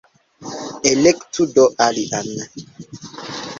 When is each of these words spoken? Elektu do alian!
Elektu 0.91 1.43
do 1.59 1.65
alian! 1.87 2.29